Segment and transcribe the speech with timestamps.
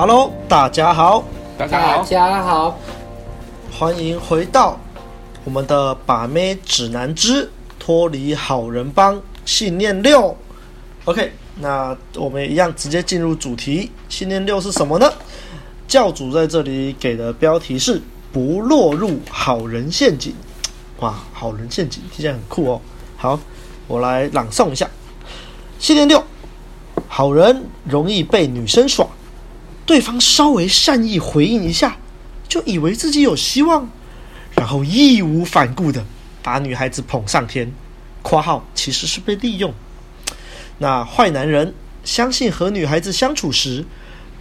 [0.00, 1.22] Hello，大家好，
[1.58, 2.78] 大家好，大家好，
[3.70, 4.80] 欢迎回到
[5.44, 10.34] 我们的把妹指南之脱离好人帮信念六。
[11.04, 13.90] OK，那我们一样直接进入主题。
[14.08, 15.12] 信念六是什么呢？
[15.86, 18.00] 教主在这里给的标题是
[18.32, 20.34] “不落入好人陷阱”。
[21.00, 22.80] 哇，好人陷阱听起来很酷哦。
[23.18, 23.38] 好，
[23.86, 24.88] 我来朗诵一下。
[25.78, 26.24] 信念六：
[27.06, 29.06] 好人容易被女生耍。
[29.86, 31.96] 对方稍微善意回应一下，
[32.48, 33.88] 就以为自己有希望，
[34.54, 36.04] 然后义无反顾的
[36.42, 37.72] 把女孩子捧上天。
[38.22, 39.72] （括号其实是被利用。）
[40.78, 43.84] 那坏男人相信和女孩子相处时，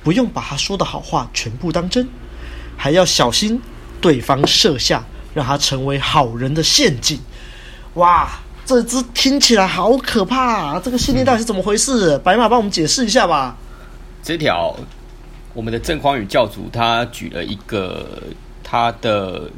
[0.04, 2.08] 不用把她说的好话全部当真，
[2.78, 3.62] 还要小心
[4.02, 5.04] 对方设下
[5.34, 7.20] 让他成为好人的陷阱。
[7.96, 8.30] 哇，
[8.66, 10.82] 这只听起来好可怕啊！
[10.84, 12.18] 这个信念到底是怎么回事？
[12.20, 13.58] 白马帮我们解释一下吧。
[14.22, 14.78] 这条。
[15.60, 18.24] 我们的正匡宇教主他举了一个
[18.64, 19.52] 他的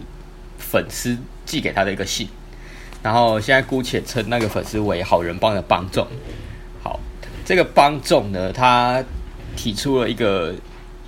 [0.57, 2.27] 粉丝寄给他的一个信，
[3.03, 6.07] 然后现在姑且称那个粉丝为好人帮的帮众。
[6.81, 6.99] 好，
[7.45, 9.03] 这个帮众呢，他
[9.55, 10.55] 提出了一个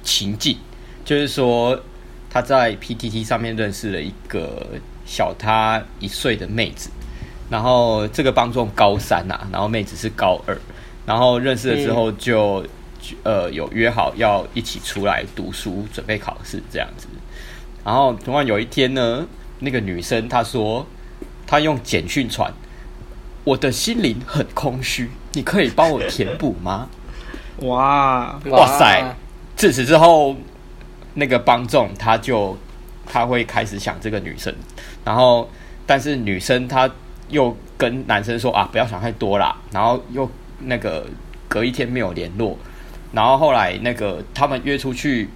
[0.03, 0.59] 情境，
[1.03, 1.81] 就是说
[2.30, 4.67] 他在 PTT 上面认识了一个
[5.08, 6.91] 小他一岁的妹子，
[7.49, 10.55] 然后这个帮众高三呐、啊，然后妹子是高二，
[11.08, 12.64] 然后认识了之后就。
[13.23, 17.07] 呃，有约好要一起出来读书，准备考试这样子。
[17.83, 19.25] 然后突然有一天呢，
[19.59, 20.85] 那个女生她说，
[21.45, 22.53] 她用简讯传，
[23.43, 26.89] 我的心灵很空虚，你可以帮我填补吗？
[27.61, 29.15] 哇哇塞！
[29.55, 30.35] 自此之后，
[31.13, 32.57] 那个帮众他就
[33.05, 34.53] 他会开始想这个女生，
[35.05, 35.49] 然后
[35.85, 36.89] 但是女生她
[37.29, 41.05] 又跟男生说啊，不要想太多啦，然后又那个
[41.47, 42.57] 隔一天没有联络。
[43.14, 45.30] 然后后来那个他们约出去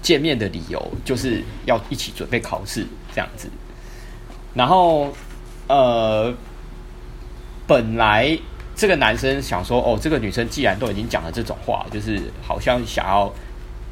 [0.00, 3.50] 见面的理由就是要一起准备考试这样子。
[4.54, 5.12] 然后
[5.66, 6.32] 呃，
[7.66, 8.38] 本来
[8.74, 13.30] 这个男生想说，哦，这个女生既然都已经讲了这种话，就是好像想要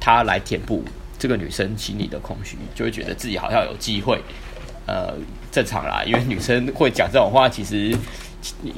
[0.00, 0.84] 他来填补
[1.18, 4.22] 这个女生心里的空虚，就会觉得自己好像有机会。
[4.86, 5.12] 呃，
[5.50, 7.96] 正常啦，因为女生会讲这种话，其实。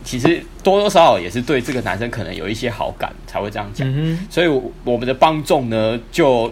[0.03, 3.87] 其实多多少少也是对这个男生可能有一些好感，才会这样讲。
[3.87, 4.47] 嗯、所以，
[4.83, 6.51] 我们的帮众呢，就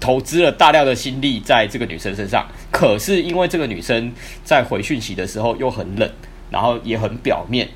[0.00, 2.44] 投资了大量的心力在这个女生身上。
[2.72, 4.12] 可是，因为这个女生
[4.42, 6.10] 在回讯息的时候又很冷，
[6.50, 7.68] 然后也很表面，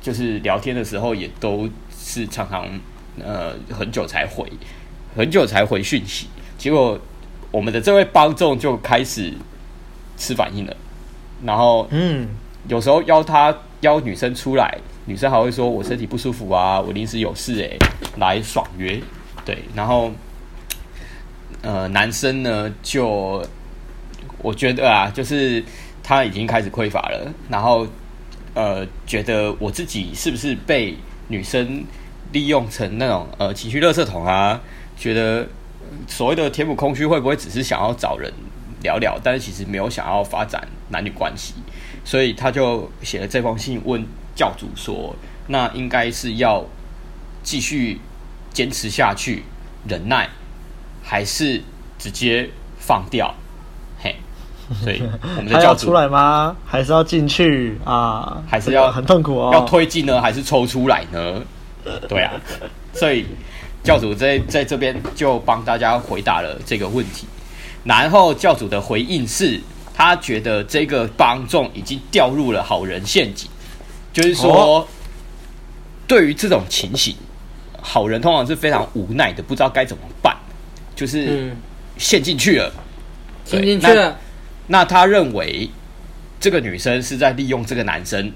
[0.00, 1.68] 就是聊天的时候也都
[1.98, 2.68] 是常常
[3.18, 4.46] 呃很久才回，
[5.16, 6.28] 很久才回讯息。
[6.56, 6.96] 结果，
[7.50, 9.32] 我们的这位帮众就开始
[10.16, 10.76] 吃反应了，
[11.44, 12.28] 然后嗯，
[12.68, 13.56] 有时候邀他。
[13.82, 17.76] 邀女生出来，女生还会说：“我身体不舒服啊，我临时有事哎，
[18.16, 18.98] 来爽约。”
[19.44, 20.10] 对，然后
[21.60, 23.46] 呃，男生呢，就
[24.38, 25.62] 我觉得啊，就是
[26.02, 27.86] 他已经开始匮乏了，然后
[28.54, 30.96] 呃，觉得我自己是不是被
[31.28, 31.84] 女生
[32.32, 34.58] 利用成那种呃情绪垃圾桶啊？
[34.96, 35.46] 觉得
[36.08, 38.32] 所谓的填补空虚，会不会只是想要找人
[38.86, 41.54] 聊聊，但是其实没有想要发展男女关系？
[42.04, 45.14] 所以他就写了这封信问教主说
[45.48, 46.64] ：“那应该是要
[47.42, 48.00] 继续
[48.52, 49.42] 坚持下去
[49.88, 50.28] 忍耐，
[51.02, 51.60] 还是
[51.98, 52.48] 直接
[52.78, 53.34] 放掉？”
[53.98, 54.14] 嘿，
[54.84, 55.02] 所以
[55.36, 56.56] 我们的 教主出来吗？
[56.64, 58.40] 还是要进去啊？
[58.48, 59.50] 还是要很痛苦哦？
[59.52, 61.42] 要推进呢，还是抽出来呢？
[62.08, 62.32] 对啊，
[62.92, 63.26] 所以
[63.82, 67.26] 教主在在这边就帮大家回答了这个问题。
[67.86, 69.60] 然后教主的回应是。
[69.98, 73.48] 他觉得这个帮众已经掉入了好人陷阱，
[74.12, 74.86] 就是说，
[76.06, 77.16] 对于这种情形，
[77.80, 80.36] 好人通常是非常无奈的，不知道该怎么办，
[80.94, 81.50] 就是
[81.96, 82.70] 陷进去了，
[83.46, 84.18] 陷进去了。
[84.66, 85.70] 那他认为
[86.38, 88.30] 这个女生是在利用这个男生，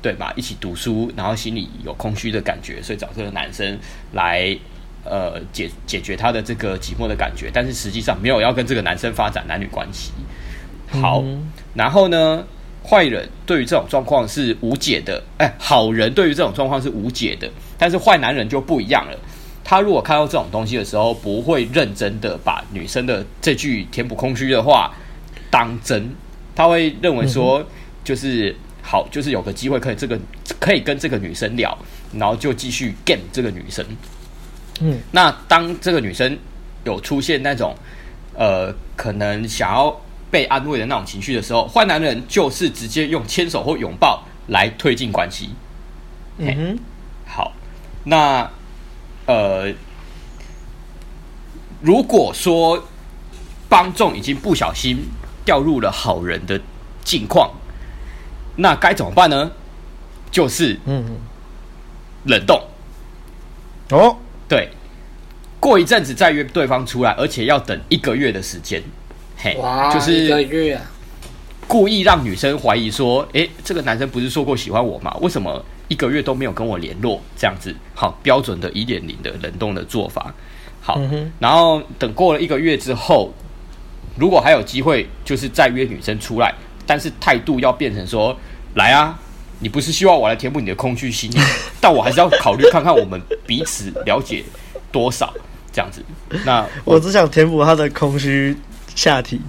[0.00, 0.32] 对吧？
[0.34, 3.78] 一起读书，然后心里有空虚的感觉，所以找这个男生
[4.12, 4.56] 来
[5.04, 10.12] 呃解解决他的这个寂寞的感觉，但是实际上没有要跟这个男生发展男女关系。
[10.90, 11.24] 好，
[11.74, 12.44] 然后呢，
[12.84, 19.18] 坏人对于这种状况是无解的，哎，好人对于这种状况是无解的，但是坏男人就不一样了。
[19.64, 24.92] 他如果看到这种东西的时候，不会认真的把女生的这句填补空虚的话
[25.50, 26.14] 当真，
[26.54, 27.64] 他会认为说，
[28.04, 30.18] 就是好，就是有个机会可以这个
[30.58, 31.78] 可以跟这个女生聊，
[32.12, 33.86] 然后就继续 game 这个女生。
[34.82, 36.38] 嗯，那当这个女生
[36.84, 37.74] 有出现那种
[38.34, 39.98] 呃，可能想要。
[40.32, 45.50] 被安慰的那种情绪的时候，坏男人就是直接用牵手或拥抱来推进关系。
[46.38, 46.78] 嗯哼，
[47.26, 47.52] 好，
[48.04, 48.50] 那
[49.26, 49.70] 呃，
[51.82, 52.82] 如果说
[53.68, 55.04] 帮众已经不小心
[55.44, 56.58] 掉入了好人的
[57.04, 57.50] 境况，
[58.56, 59.52] 那该怎么办呢？
[60.30, 61.18] 就是嗯，
[62.24, 62.58] 冷冻。
[63.90, 64.16] 哦，
[64.52, 64.68] 对，
[65.58, 68.82] 过一阵子再约对方出来，而且要等一个月的时间。
[69.34, 70.82] 嘿，哇，就是一个月啊！
[71.66, 75.16] 故意让女生怀疑说：“诶，这个男生不是说过喜欢我吗？
[75.22, 80.34] 为什么一个月都没有跟我联络？”这样子，好标准的一点零的冷冻的做法。
[80.82, 83.32] 好，嗯、然后等过了一个月之后，
[84.18, 86.54] 如果还有机会，就是再约女生出来，
[86.86, 88.36] 但是态度要变成说
[88.76, 89.18] ：“来啊！”
[89.62, 91.30] 你不是希望我来填补你的空虚心，
[91.80, 94.42] 但我还是要考虑看看我们彼此了解
[94.90, 95.32] 多少
[95.72, 96.04] 这样子。
[96.44, 98.56] 那我，我只想填补他的空虚
[98.96, 99.40] 下体。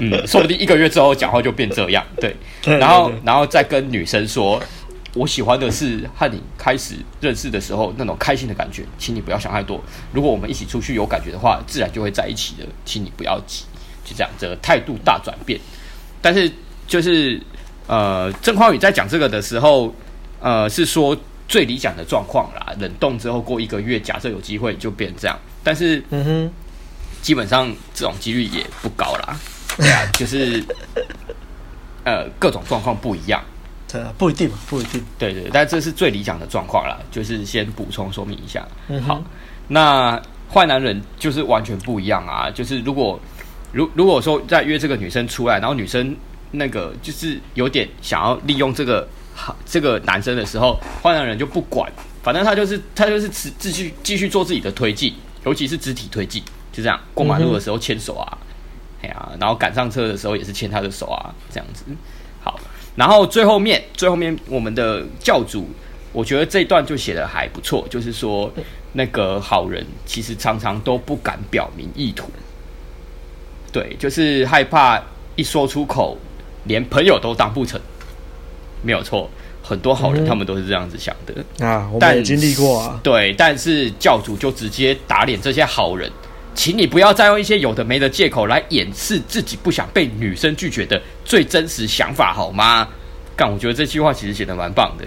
[0.00, 2.02] 嗯，说不定一个月之后讲话就变这样。
[2.16, 4.60] 对，然后然后再跟女生说，
[5.12, 9.78] 我喜欢的是和你开始认识的时候那种开心的感觉，请你不要想太多。
[10.10, 13.64] 如果我们一起出去有感觉的话，自然就会在一起的，请你不要急。
[14.04, 15.60] 就这样，这个态度大转变。
[16.22, 16.50] 但是
[16.86, 17.38] 就是。
[17.86, 19.94] 呃，郑匡宇在讲这个的时候，
[20.40, 21.14] 呃，是说
[21.46, 22.72] 最理想的状况啦。
[22.78, 26.52] 冷冻之后过一个月，假设有机会就变这样，但是，嗯哼，
[27.20, 29.36] 基本上这种几率也不高啦。
[29.76, 30.64] 对啊，就是，
[32.04, 33.42] 呃，各种状况不一样，
[33.86, 35.04] 对啊，不一定嘛，不一定。
[35.18, 36.98] 对，对对，但这是最理想的状况啦。
[37.10, 38.66] 就是先补充说明一下。
[38.88, 39.22] 嗯，好，
[39.68, 40.18] 那
[40.50, 42.50] 坏男人就是完全不一样啊。
[42.50, 43.20] 就是如果
[43.72, 46.16] 如如果说在约这个女生出来，然后女生。
[46.54, 51.92] 那个就是有点想要利用这个好这个男生的时候，坏男人就不管，
[52.22, 55.14] 反正他就是他就是持继续继续做自己的推进，
[55.44, 56.42] 尤其是肢体推进，
[56.72, 58.38] 就这样过马路的时候牵手啊，
[59.02, 61.84] 哎呀、然后赶上车的时候也是牵他的手啊，这样子。
[62.42, 62.58] 好，
[62.94, 65.68] 然后最后面最后面我们的教主，
[66.12, 68.52] 我觉得这一段就写的还不错，就是说
[68.92, 72.30] 那个好人其实常常都不敢表明意图，
[73.72, 75.02] 对，就是害怕
[75.34, 76.16] 一说出口。
[76.64, 77.80] 连朋友都当不成，
[78.82, 79.30] 没有错。
[79.66, 83.00] 很多好人他们都是这样子想的、嗯、啊，我们也经历过啊。
[83.02, 86.12] 对，但是教主就直接打脸这些好人，
[86.54, 92.86] 请你不要再用一些有的没的借口来掩饰自己不想被女生拒绝的最真实想法，好吗？
[93.34, 95.06] 干，我觉得这句话其实写的蛮棒的。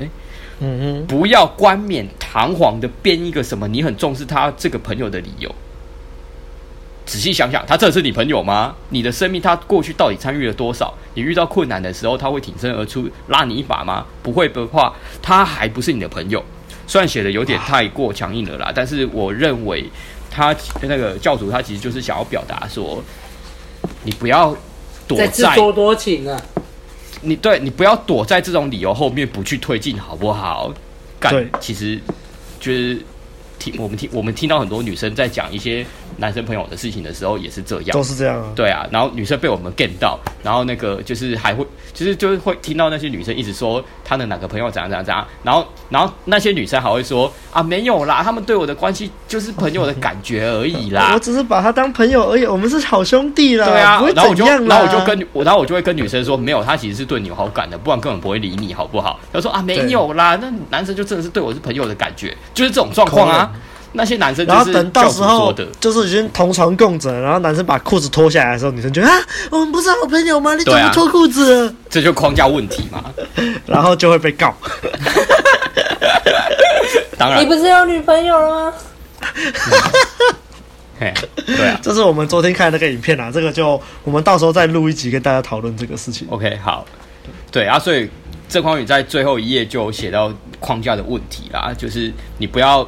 [0.60, 5.54] 嗯哼，不要冠冕堂皇的编一个什么你很重视他这个朋友的理由。
[7.08, 8.76] 仔细想想，他真的是你朋友吗？
[8.90, 10.94] 你的生命，他过去到底参与了多少？
[11.14, 14.06] 你遇到困难的时候，他会挺身而出拉你一把吗？
[14.22, 16.44] 不会的话，他还不是你的朋友。
[16.86, 19.90] 虽然写的有点太过强硬了啦，但是我认为
[20.30, 23.02] 他那个教主他其实就是想要表达说，
[24.04, 24.54] 你不要
[25.08, 26.38] 躲在自作多情啊！
[27.22, 30.74] 你对你不要躲在这种理由后面不去推进，好不好？
[31.22, 31.98] 干，对其实
[32.60, 33.02] 就是
[33.58, 35.86] 听我们听我们听到很多女生在讲一些。
[36.18, 38.52] 男生朋友的事情的时候也是这样，都是这样啊。
[38.56, 53.66] 对啊，然后女生被我们 get 到，然后那个就是还会，其实就是会听到那些女生一直说她的哪个朋友怎样怎样怎样，然后然后那些女生还会说啊没有啦，他们对我的关系就是朋友的感觉而已啦， 我只是把他当朋友而已，我们是好兄弟啦。
[53.68, 59.20] 对啊，然后我就然后我就跟我然后我就会跟女生说没有，他其实是对你有好感的，不然根本不会理你好不好？
[59.32, 63.52] 她说啊没有啦，那男生就真的是对我是朋友的感觉，就是这种状况啊。
[63.98, 65.52] 那些男生，然后等到时候
[65.82, 70.56] 就是已经同床共枕，然后男生把裤子脱下来的时候，女生觉得啊，我们不是好朋友吗？
[70.56, 71.74] 你怎么脱裤子了？
[71.90, 73.04] 这就框架问题嘛，
[73.66, 74.56] 然后就会被告。
[77.18, 78.74] 当然，你不是有女朋友了吗？
[81.00, 81.12] 嘿，
[81.46, 86.28] 对啊，这是我们昨天看的那个影片啊，这个就我们到时候再录一集跟大家讨论这个事情。
[86.30, 86.86] OK，好，
[87.52, 88.08] 对啊，所以
[88.48, 92.88] 郑匡宇在最后一页就写到框架的问题啦，就是你不要。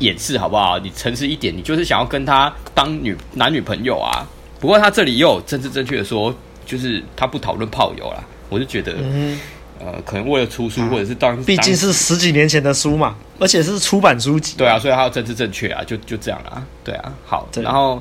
[0.00, 0.78] 掩饰好不好？
[0.78, 4.26] 你诚实一点，你就是想要跟他当女男女朋友啊。
[4.60, 6.34] 不过他这里又有政治正确的说，
[6.64, 8.24] 就是他不讨论炮友啦。
[8.48, 9.38] 我就觉得，嗯、
[9.80, 14.54] 呃，可能为了出书，或者是当，毕竟是十几年前的书嘛，而且是出版书籍。
[14.56, 16.62] 对啊，所以他要政治正确啊，就就这样啦。
[16.84, 17.48] 对啊，好。
[17.56, 18.00] 然后，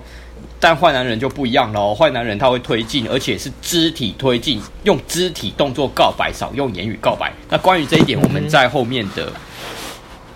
[0.59, 1.95] 但坏男人就不一样喽。
[1.95, 7.33] 坏男人他会推进，而且是肢体推进，用肢体动作告白，少用言语告白。
[7.50, 9.31] 那关于这一点，我们在后面的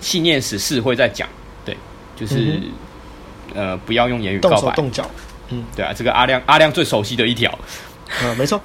[0.02, 1.28] 信念十四会再讲。
[2.18, 2.60] 就是，
[3.54, 5.10] 嗯、呃，不要用言语告白，动手动脚。
[5.50, 7.56] 嗯，对啊，这个阿亮阿亮最熟悉的一条。
[8.24, 8.60] 嗯，没错。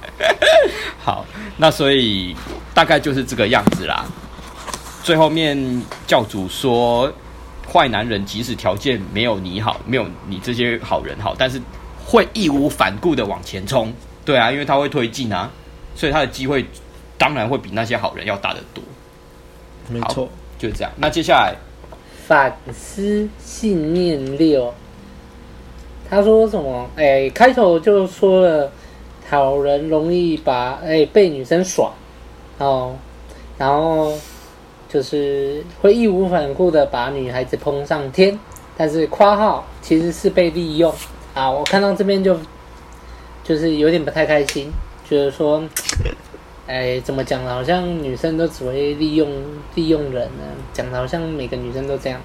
[1.05, 1.23] 好，
[1.57, 2.35] 那所以
[2.73, 4.03] 大概就是这个样子啦。
[5.03, 5.55] 最后面
[6.07, 7.13] 教主说，
[7.71, 11.61] 坏男人即使条件没有你好，没有你这些好人好，但是
[12.03, 13.93] 会义无反顾的往前冲。
[14.25, 15.47] 对啊，因为他会推进啊，
[15.95, 16.65] 所以他的机会
[17.17, 18.83] 当然会比那些好人要大得多。
[19.89, 20.91] 没错，就是这样。
[20.97, 21.55] 那接下来。
[22.25, 24.73] 反思信念六，
[26.09, 26.89] 他说什么？
[26.95, 28.71] 哎、开头就说了，
[29.29, 31.91] 好人容易把哎、被女生耍，
[32.59, 32.95] 哦，
[33.57, 34.13] 然后
[34.87, 38.39] 就是会义无反顾的把女孩子捧上天，
[38.77, 40.93] 但是括号其实是被利用
[41.33, 41.51] 啊！
[41.51, 42.37] 我看到这边就
[43.43, 44.71] 就是有点不太开心，
[45.09, 45.61] 觉得说。
[46.65, 47.53] 哎，怎么讲呢？
[47.53, 49.29] 好像女生都只会利用
[49.75, 52.21] 利用人呢，讲的好像每个女生都这样。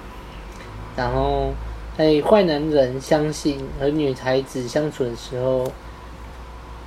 [0.95, 1.53] 然后，
[1.97, 5.69] 哎，坏男人相信和女孩子相处的时候，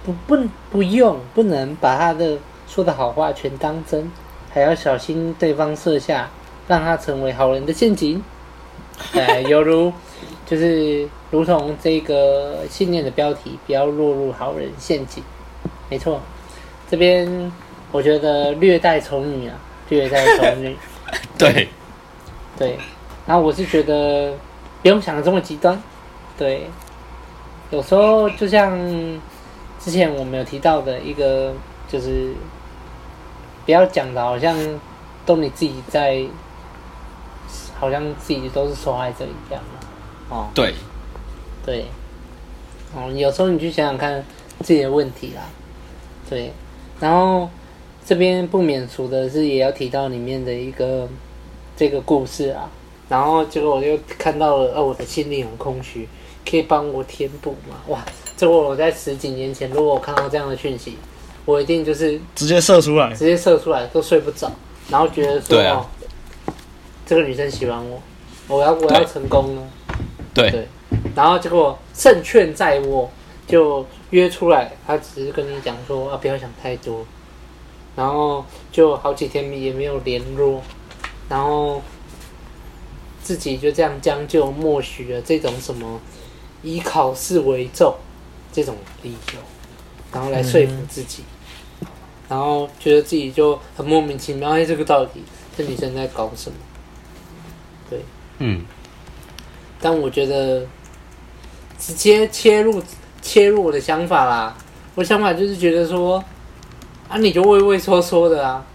[0.02, 4.10] 不不不用不能把他的说的好话全当真，
[4.50, 6.30] 还要小心对方设下
[6.66, 8.22] 让他成为好人的陷阱。
[9.12, 9.92] 哎，犹如
[10.46, 15.22] 就是如同这个信念的标题，不要落入好人陷阱。
[15.90, 16.18] 没错。
[16.92, 17.50] 这边
[17.90, 19.56] 我觉得略带丑女啊，
[19.88, 20.76] 略带丑女。
[21.38, 21.66] 对，
[22.54, 22.76] 对。
[23.26, 24.34] 然后我是觉得
[24.82, 25.82] 不用想的这么极端。
[26.36, 26.66] 对，
[27.70, 28.78] 有时候就像
[29.80, 31.54] 之前我们有提到的一个，
[31.88, 32.34] 就是
[33.64, 34.54] 不要讲的好像
[35.24, 36.22] 都你自己在，
[37.80, 39.62] 好像自己都是受害者一样
[40.28, 40.74] 哦，对，
[41.64, 41.86] 对。
[42.94, 44.22] 哦，有时候你去想想看
[44.60, 45.40] 自己的问题啦。
[46.28, 46.52] 对。
[47.02, 47.50] 然后
[48.06, 51.08] 这边不免俗的是，也要提到里面的一个
[51.76, 52.70] 这个故事啊。
[53.08, 56.08] 然后结果我就看到了，哦，我的心里很空虚，
[56.48, 57.74] 可以帮我填补吗？
[57.88, 58.04] 哇！
[58.36, 60.96] 这个我在十几年前，如果我看到这样的讯息，
[61.44, 64.48] 我一定就是直接射出来，直接射出来都睡不着，
[64.88, 66.54] 然后觉得说，对啊、哦，
[67.04, 68.00] 这个女生喜欢我，
[68.46, 69.62] 我要我要成功了。
[70.32, 70.68] 对对，
[71.16, 73.10] 然后结果胜券在握，
[73.48, 73.84] 就。
[74.12, 77.04] 约出来，他只是跟你讲说啊，不要想太多，
[77.96, 80.62] 然后就好几天也没有联络，
[81.30, 81.82] 然后
[83.22, 85.98] 自己就这样将就默许了这种什么
[86.62, 87.94] 以考试为重
[88.52, 89.40] 这种理由，
[90.12, 91.24] 然后来说服自己，
[91.80, 91.86] 嗯、
[92.28, 95.22] 然后觉得自己就很莫名其妙，哎，这个到底
[95.56, 96.58] 这女生在搞什么？
[97.88, 98.00] 对，
[98.40, 98.62] 嗯，
[99.80, 100.66] 但我觉得
[101.78, 102.82] 直接切入。
[103.22, 104.54] 切入我的想法啦，
[104.96, 106.22] 我想法就是觉得说，
[107.08, 108.66] 啊，你就畏畏缩缩的啊，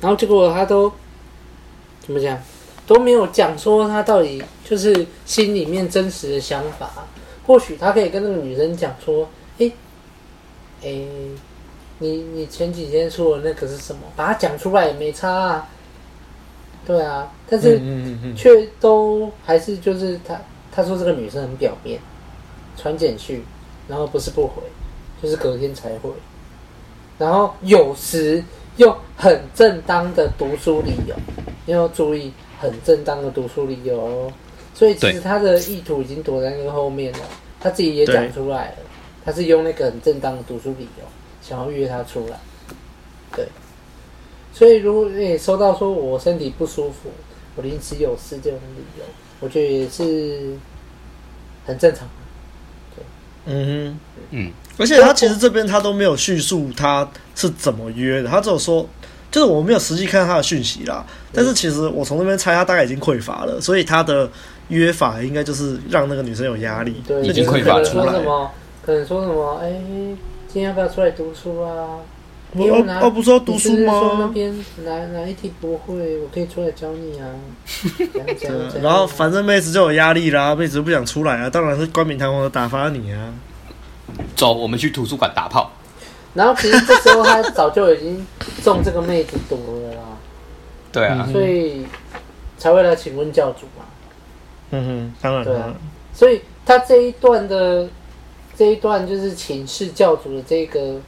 [0.00, 0.92] 然后结果他都
[2.00, 2.36] 怎么讲，
[2.86, 6.90] 都没有讲说他到底就是心里面真实的想法。
[7.46, 9.72] 或许他可以跟那个女生讲说，诶，
[10.82, 11.06] 诶，
[12.00, 14.02] 你你前几天说的那个是什么？
[14.16, 15.68] 把它讲出来也没差啊，
[16.84, 17.80] 对啊，但是
[18.36, 20.36] 却都还是就是他
[20.72, 22.00] 他说这个女生很表面。
[22.76, 23.42] 传简讯，
[23.88, 24.62] 然后不是不回，
[25.22, 26.10] 就是隔天才回，
[27.18, 28.42] 然后有时
[28.76, 31.14] 用很正当的读书理由，
[31.64, 34.32] 你要注意很正当的读书理由哦。
[34.74, 37.20] 所以其实他的意图已经躲在那个后面了，
[37.58, 38.76] 他自己也讲出来了，
[39.24, 41.04] 他是用那个很正当的读书理由
[41.40, 42.38] 想要约他出来。
[43.34, 43.46] 对，
[44.52, 47.10] 所以如果你收到说我身体不舒服，
[47.54, 49.04] 我临时有事这种理由，
[49.40, 50.54] 我觉得也是
[51.64, 52.06] 很正常。
[53.46, 53.98] 嗯哼，
[54.30, 58.86] 嗯，而且他其实这边他都没有叙述他是怎么约的，他只有说，
[59.30, 61.06] 就是我没有实际看到他的讯息啦。
[61.32, 64.28] 但是其实我从那边猜，他大概已经匮乏了，所以他的
[64.68, 68.12] 约法应该就是让那个女生有压力，对，已经匮乏出来。
[68.84, 69.60] 可能说什么？
[69.62, 69.70] 哎，
[70.48, 71.98] 今天要不要出来读书啊？
[72.56, 73.92] 你哦哦，不是要读书吗？
[73.92, 77.28] 说那边哪哪一题不会，我可以出来教你啊。
[78.82, 83.34] 然后反正妹子就有压力啦，妹子不想出来啊，当然是冠冕堂皇的打发你啊。
[84.34, 85.70] 走，我们去图书馆打炮。
[86.32, 88.26] 然后其实这时候他早就已经
[88.62, 90.00] 中这个妹子毒了啦。
[90.90, 91.84] 对啊，所以
[92.56, 93.84] 才会来请问教主嘛。
[94.70, 95.44] 嗯哼，当然。
[95.44, 95.74] 对啊，
[96.14, 97.88] 所以他这一段的
[98.56, 101.00] 这一段就是请示教主的这个。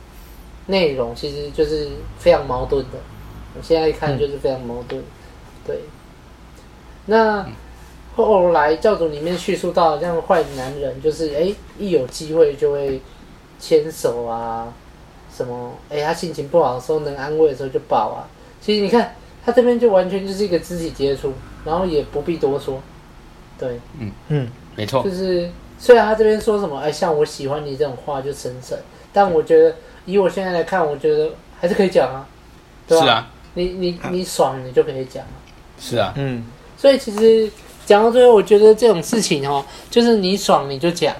[0.69, 2.99] 内容其实就是非常矛盾的，
[3.57, 5.01] 我现在一看就是非常矛盾。
[5.01, 5.05] 嗯、
[5.67, 5.81] 对，
[7.07, 7.47] 那
[8.15, 13.01] 后来教主里面叙述到，这样坏男人就是哎，一有机会就会
[13.59, 14.73] 牵手啊，
[15.35, 18.29] 什么哎，他心情不好的时候能安慰的时候就抱啊。
[18.61, 21.33] 其实你看他这边就完全就是一个肢体接触，
[21.65, 22.81] 然后也不必多说。
[23.59, 25.03] 对，嗯嗯，没错。
[25.03, 28.77] 就是虽然他这边说什么哎，像我喜欢你这种话就神圣，
[29.13, 29.75] 但我觉得。
[30.07, 32.27] 以我现在来看，我觉得还是可以讲啊，
[32.87, 33.05] 对吧？
[33.05, 35.37] 是啊，你你你爽，你就可以讲啊。
[35.79, 36.43] 是啊，嗯。
[36.79, 37.51] 所以其实
[37.85, 41.15] 讲到最后，我觉得这种事情哦，就是你爽你就讲，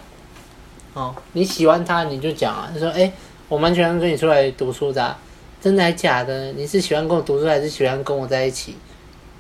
[0.95, 3.13] 哦，你喜欢他你就讲啊，你说哎，
[3.47, 5.19] 我蛮喜欢跟你出来读书的啊，
[5.61, 6.51] 真的还假的？
[6.53, 8.75] 你是喜欢跟我读书，还是喜欢跟我在一起？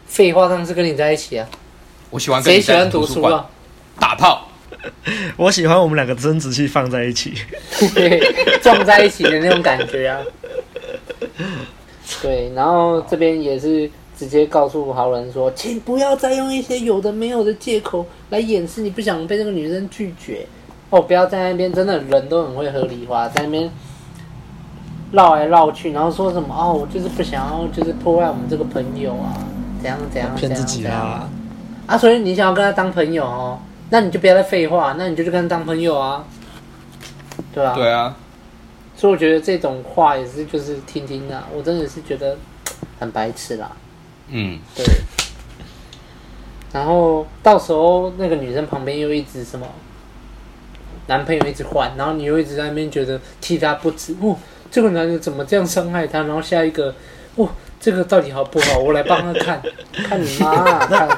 [0.06, 1.48] 废话，当然是跟你在一起啊。
[2.10, 3.48] 我喜欢跟你在图书啊
[3.98, 4.47] 打炮。
[5.36, 7.34] 我喜欢我们两个生殖器放在一起，
[8.62, 10.20] 撞在一起的那种感觉啊。
[12.22, 20.46] 对，然后这边也是直接告诉好人说，请不要再用一些有的没有的借口来掩饰你不想被这个女生拒绝。
[20.90, 23.70] 哦，不要在那边，真的人都很会合理化，在那边
[25.12, 29.36] 绕来绕去，然后说什么哦，我就是不想要，就是破坏我们这个朋友啊，
[29.82, 31.28] 怎样怎样怎样，骗自己啊。
[31.86, 33.58] 啊，所以你想要跟他当朋友哦，
[33.90, 36.24] 那你就不要再废话，那你就去跟他当朋友啊，
[37.54, 38.16] 对啊，对啊。
[38.96, 42.36] 所以我觉得这种话也是就是听听啊，我真的是觉得
[42.98, 43.70] 很白痴啦。
[44.28, 44.84] 嗯，对。
[46.72, 49.66] 然后到时候那个女生旁边又一直什么，
[51.06, 54.36] 男朋友一直换，然后你又一直在那边觉得替他不值哦，
[54.70, 56.24] 这个男人怎么这样伤害他？
[56.24, 56.94] 然后下一个，
[57.36, 57.48] 哦，
[57.80, 58.78] 这个到底好不好？
[58.80, 60.86] 我来帮他看，看你妈啊！
[60.86, 61.08] 看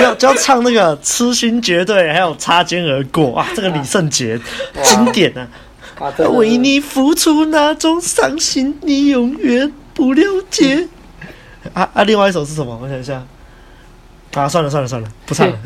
[0.00, 3.46] 就要就要唱那个痴心绝对，还有擦肩而过啊！
[3.54, 4.40] 这个李圣杰
[4.82, 5.46] 经典啊！
[5.98, 10.88] 啊、为你付出那种伤心，你永远不了解。
[11.74, 12.02] 啊啊！
[12.04, 12.78] 另外一首是什么？
[12.82, 13.22] 我想一下。
[14.32, 15.58] 啊，算了算了算了，不唱了。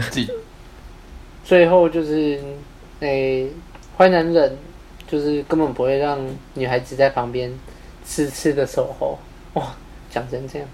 [1.45, 2.41] 最后就是，
[2.99, 3.49] 诶、欸，
[3.97, 4.59] 坏男人
[5.07, 6.19] 就是根本不会让
[6.55, 7.53] 女孩子在旁边
[8.05, 9.17] 痴痴的守候。
[9.53, 9.73] 哇，
[10.11, 10.67] 讲成这样，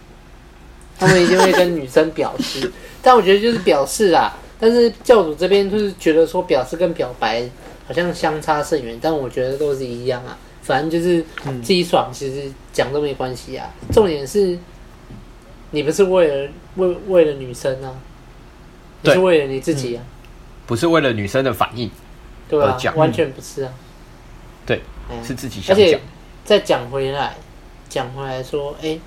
[1.00, 2.70] 他们一定会跟女生表示。
[3.02, 7.42] 但我觉得就是表示啊，但是教主这边就是觉得说表示跟表白。
[7.86, 10.38] 好像相差甚远，但我觉得都是一样啊。
[10.62, 11.20] 反正就是
[11.60, 13.68] 自己爽，其实讲都没关系啊。
[13.90, 14.56] 重点是，
[15.72, 17.90] 你不是为了为为了女生啊，
[19.02, 20.06] 你是为了你自己啊，嗯，
[20.68, 21.90] 不是为了女生的反应，
[22.48, 23.72] 对啊，完全不是啊。
[24.64, 24.80] 对，
[25.10, 25.84] 嗯，是自己想讲。
[25.84, 26.00] 而且
[26.44, 27.34] 再讲回来，
[27.88, 29.00] 讲回来说，哎，欸，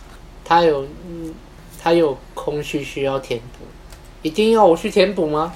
[0.44, 1.34] 他有嗯，
[1.84, 3.66] 他有空虚需要填补，
[4.22, 5.54] 一定要我去填补吗？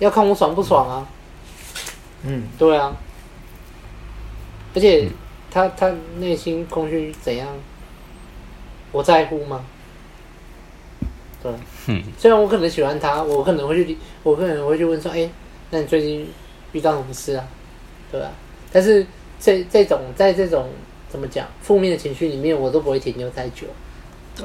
[0.00, 1.06] 要看我爽不爽啊。
[2.24, 2.96] 嗯，对啊，
[4.74, 5.08] 而且
[5.52, 7.46] 他他内心空虚怎样？
[8.90, 9.64] 我在乎吗？
[11.40, 11.52] 对，
[11.86, 15.30] 嗯，虽然我可能喜欢他，我可能会去，我可能会去问说，哎，
[15.70, 16.28] 那你最近
[16.72, 17.46] 遇到什么事啊？
[18.10, 18.32] 对吧？
[18.72, 19.06] 但是
[19.38, 20.68] 这这种在这种
[21.08, 23.68] 怎么讲负面的情绪里面，我都不会停留太久。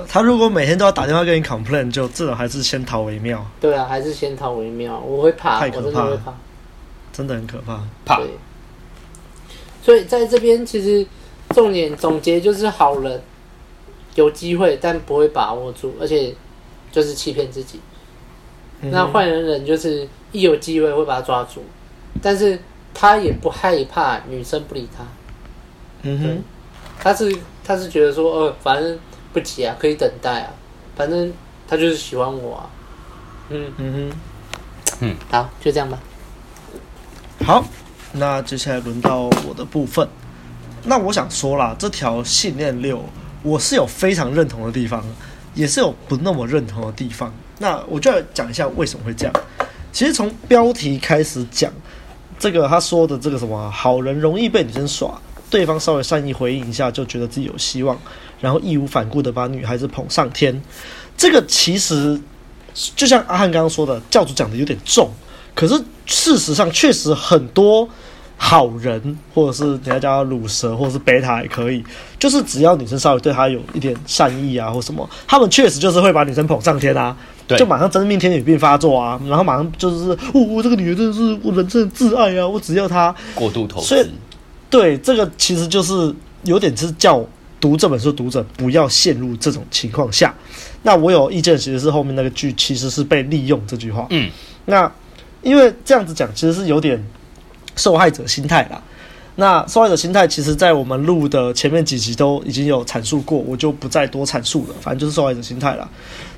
[0.08, 3.45] 他如果每天都要打电话跟你 complain，就至少还是先逃为妙。
[3.60, 4.99] 对啊，还是先逃为妙。
[4.99, 6.34] 我会怕，太可怕了，我真的会怕。
[7.12, 8.17] 真的很可怕，怕。
[8.17, 8.27] 对，
[9.84, 11.06] 所以在这边其实
[11.49, 13.21] 重点总结就是：好人
[14.15, 16.34] 有机会，但不会把握住，而且
[16.91, 17.79] 就是欺骗自己。
[18.82, 21.63] 嗯、那坏人人就是一有机会会把他抓住，
[22.21, 22.60] 但是
[22.93, 25.06] 他也不害怕女生不理他。
[26.01, 26.43] 嗯哼，
[26.99, 28.99] 他是他是觉得说，呃，反正
[29.34, 30.52] 不急啊，可以等待啊，
[30.96, 31.34] 反正
[31.67, 32.69] 他就是喜欢我啊。
[33.50, 34.17] 嗯嗯哼，
[35.02, 36.00] 嗯，好，就这样吧。
[37.43, 37.65] 好，
[38.13, 40.08] 那接下来轮到我的部分。
[40.84, 43.04] 那我想说啦，这条信念六，
[43.41, 45.04] 我是有非常认同的地方，
[45.54, 47.34] 也是有不那么认同的地方。
[47.60, 49.34] 那我就要讲一下为什么会这样。
[49.91, 51.72] 其实从标题开始讲，
[52.39, 55.19] 这个他说的这个什么好人容易被女生耍，
[55.53, 57.95] 对方稍微善意回应一下，就觉得自己有希望，
[58.41, 60.59] 然后义无反顾的把女孩子捧上天。
[61.15, 62.19] 这个其实
[62.95, 65.11] 就像阿汉刚刚说的，教主讲的有点重。
[65.53, 65.75] 可是
[66.07, 67.87] 事实上，确实很多
[68.35, 71.83] 好人，或者是人家叫他鲁蛇，或者是贝塔也可以，
[72.17, 77.15] 就是只要女生稍微对他有一点善意啊，或什么，他们确实就是会把女生捧上天啊，
[77.47, 83.85] 对，就马上真命天女病发作啊，然后马上就是，我哦，这个女人真的是我人生的挚爱啊，我只要她过度投资。
[83.85, 84.09] 所以，
[84.73, 87.23] 对这个其实就是有点是叫
[87.62, 90.33] 读这本书读者不要陷入这种情况下。
[90.81, 94.29] 那我有意见，其实是后面那个句其实是被利用这句话，嗯，
[94.65, 94.91] 那。
[95.43, 97.05] 因为这样子讲，其实是有点
[97.75, 98.81] 受害者心态啦。
[99.36, 104.75] 那受害者心态，其实在我们录的前面几集都已经有阐述过，我就不再多阐述了。
[104.79, 105.89] 反正就是受害者心态啦。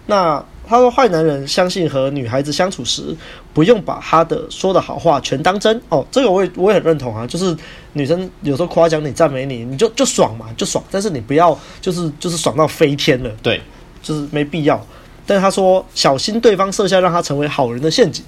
[0.08, 3.16] 那他说，坏男人相信和女孩子相处时，
[3.56, 6.06] 不用把他的说的好话全当真哦。
[6.12, 7.26] 这个我也我也很认同啊。
[7.26, 7.56] 就是
[7.94, 10.84] 女生有时候夸奖你、赞美你，你就就爽嘛，就爽。
[10.92, 13.62] 但是你不要就是就是爽到飞天了，对，
[14.04, 14.86] 就是没必要。
[15.26, 18.24] 但是他说，小心对方设下让他成为好人的陷阱。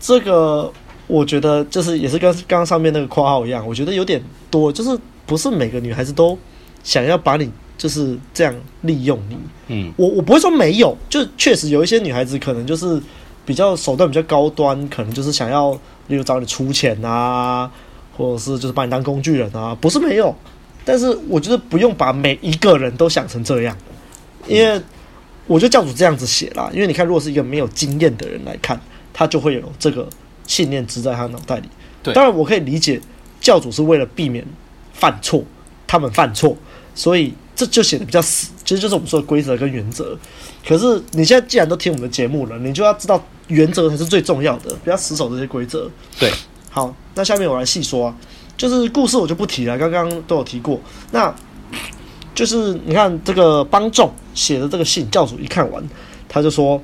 [0.00, 0.72] 这个
[1.06, 6.36] 我觉得就是也是跟刚刚上面那个括号一样，我觉得有点多，就是不是每个女孩子都
[6.82, 9.36] 想要把你就是这样利用你。
[9.68, 13.00] 嗯，我我不会说没有，就确实有一些女孩子可能就是
[13.48, 15.72] 比较手段比较高端，可能就是想要
[16.08, 17.70] 例如找你出钱啊，
[18.14, 20.36] 或者是就是把你当工具人啊，不是没有，
[20.84, 23.74] 但是我觉得不用把每一个人都想成这样，
[24.46, 24.78] 因为
[25.46, 28.78] 我觉得教主这样子写啦，因为你看，如果是一个没有经验的人来看，
[29.14, 30.06] 他就会有这个
[30.46, 31.70] 信念植在他脑袋里。
[32.02, 33.00] 对，当然我可以理解
[33.40, 34.44] 教主是为了避免
[34.92, 35.42] 犯错，
[35.86, 36.54] 他们犯错，
[36.94, 40.18] 所以这就写的比较死，其实就是我们说的规则跟原则。
[40.68, 45.90] 可是你现在既然都听我们的节目了，你就要知道原则才是最重要的，不要死守这些规则。
[46.20, 46.30] 对，
[46.68, 48.14] 好，那下面我来细说啊，
[48.54, 50.78] 就是故事我就不提了，刚刚都有提过。
[51.10, 51.34] 那
[52.34, 55.82] 就是你看这个帮众写的这个信，教主一看完，
[56.28, 56.80] 他就说：“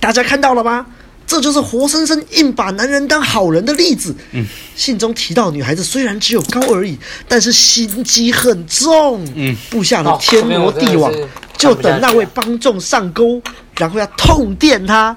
[0.00, 0.84] 大家看到了吗？
[1.24, 9.24] 这就是活生生硬把男人当好人的例子。”嗯，信中提到女孩子虽然只有高而已，但是心机很重。
[9.36, 11.12] 嗯，布下了天罗地网。
[11.58, 13.42] 就等那位帮众上钩，
[13.76, 15.14] 然后要痛电他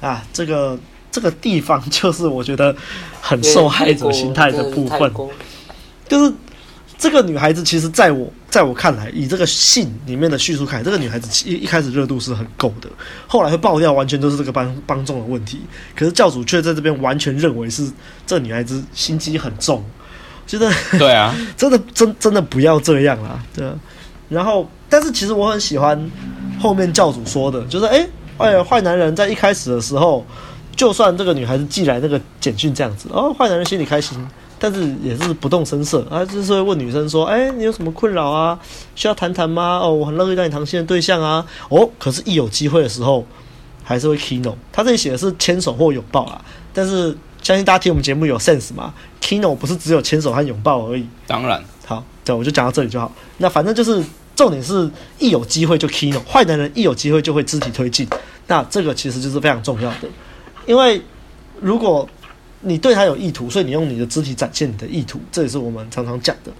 [0.00, 0.22] 啊！
[0.32, 0.78] 这个
[1.10, 2.74] 这个地方就是我觉得
[3.20, 5.12] 很受害者心态的部分，
[6.06, 6.32] 就是
[6.96, 12.88] 这个女孩子，其实在我在我看来，以这个信里面的叙述看，这个女孩子一一开始热度是很够的，
[13.26, 15.60] 后来会爆掉，完全都是这个帮帮众的问题。
[15.96, 17.90] 可是教主却在这边完全认为是
[18.26, 19.84] 这女孩子心机很重，
[20.46, 23.74] 觉得对啊， 真的真真的不要这样啦，对啊。
[24.28, 26.10] 然后，但是其实我很喜欢
[26.60, 28.06] 后面教主说的，就是哎
[28.38, 30.24] 哎，坏男人在一开始的时候，
[30.74, 34.16] 就算这个女孩子寄来那个简讯这样子，哦，坏男人心里开心，
[34.58, 38.58] 但是也是不动声色，啊，就是会问女生说，哎，你有什么困扰啊？
[38.94, 39.80] 需要谈谈吗？
[39.82, 41.44] 哦，我很乐意当你谈心的对象啊。
[41.68, 43.26] 哦，可是，一有机会的时候，
[43.82, 44.54] 还是会 kino。
[44.72, 46.40] 他这里写的是牵手或拥抱啦，
[46.72, 51.06] 但是相信大家听我们节目有 sense 嘛？kino 不是只有牵手和拥抱而已。
[51.26, 53.12] 当然，好，对，我就讲到这里就好。
[53.36, 54.02] 那反正就是。
[54.38, 58.08] 重点是一有机会就 kino，坏男人一有机会就会肢体推进，
[58.46, 60.08] 那这个其实就是非常重要的，
[60.64, 61.02] 因为
[61.60, 62.08] 如果
[62.60, 66.52] 你对他有意图，所以你用你的肢体展现你的意图，这也是我们常常讲的。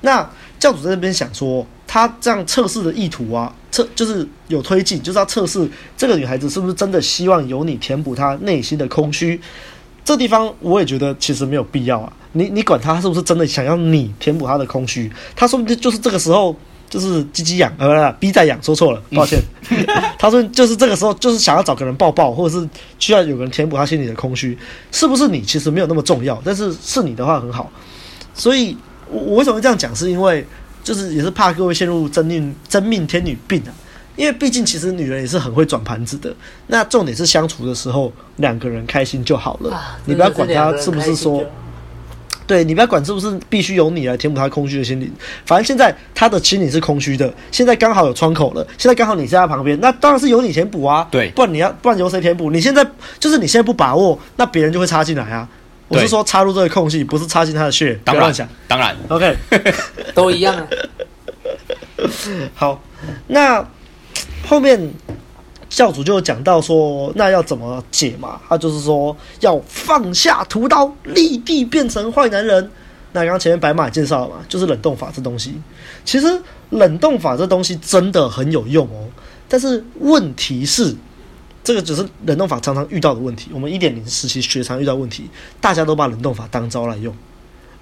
[0.00, 0.26] 那
[0.58, 9.38] 教主在那边想说，他这样测试的意图啊，测就是有推进，就是要测试这个女孩子是不是真的希望由你填补她内心的空虚。
[10.02, 16.56] 这地方我也觉得其实没有必要啊，你你管他是不是真的想要你填补他的空虚，他说不定就是这个时候。
[16.88, 19.38] 就是鸡鸡痒，呃，逼在痒，说错了，抱歉。
[20.18, 22.68] 他说就是这个时候，就是想要找个人抱抱，或者是
[22.98, 24.56] 需要有个人填补他心里的空虚，
[24.92, 27.70] 是不是你其实没有那么重要，但是是你的话很好。
[28.34, 28.76] 所以，
[29.10, 30.46] 我我为什么会这样讲，是因为
[30.84, 33.74] 就是也是怕各位陷入真命真命天女病啊。
[34.14, 36.34] 因为毕竟其实女人也是很会转盘子的。
[36.68, 41.44] 那重点是相处的时候两个人开心就好了，你不要管他是不是说。
[42.46, 45.10] 对，你不要管是不是必须由你来填补他空虚的心灵，
[45.44, 51.06] 反正现在他的心理是空虚的，现在刚好有窗口了，现在刚好你在他旁边，那当然是由你填补啊。
[51.10, 52.50] 对，不然你要不然由谁填补？
[52.50, 52.86] 你现在
[53.18, 55.48] 就是你现在不把握，那别人就会插进来啊。
[55.88, 57.98] 我是说插入这个空隙，不是插进他的血。
[58.04, 58.32] 当然，
[58.68, 59.36] 当然，OK，
[60.14, 60.66] 都一样啊。
[62.54, 62.82] 好，
[63.26, 63.66] 那
[64.46, 64.92] 后面。
[65.68, 68.40] 教主就讲到说，那要怎么解嘛？
[68.48, 72.70] 他就是说要放下屠刀，立地变成坏男人。
[73.12, 75.54] 那刚刚前面白马也介绍了嘛，就是冷冻法这东西。
[76.04, 79.08] 其实冷冻法这东西真的很有用哦。
[79.48, 80.94] 但是问题是，
[81.64, 83.50] 这个只是冷冻法常常遇到的问题。
[83.54, 87.14] 我们一点零时期学常遇到问题，大家都把冷冻法当招来用。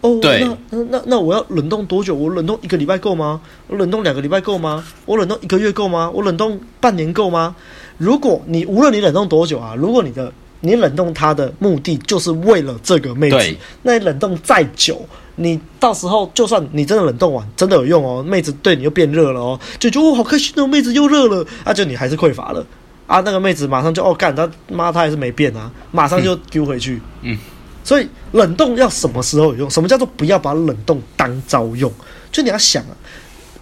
[0.05, 2.15] 哦，对，那那那我要冷冻多久？
[2.15, 3.41] 我冷冻一个礼拜够吗？
[3.69, 4.85] 我冷冻两个礼拜够吗？
[5.07, 6.11] 我冷冻一个月够吗？
[6.13, 7.57] 我冷冻半年够吗？
[7.97, 15.01] 如果你无论你冷冻多久啊，如果你的你冷冻它的目的就是为了这个妹子，那你冷冻再久，
[15.37, 22.63] 你到时候就算你真的冷冻完真的有用哦，妹子对你又变热了哦，就觉得哦好开心哦，妹子又热了，啊就你还是匮乏了
[23.07, 27.33] 啊，那个妹子马上就哦干她妈她还是没变啊，马上就丢回去，嗯。
[27.33, 27.39] 嗯
[27.85, 29.71] 所以冷冻要什么时候有用？
[29.71, 31.93] 什么叫做不要把冷冻当招用？
[32.33, 32.97] 就你要想啊，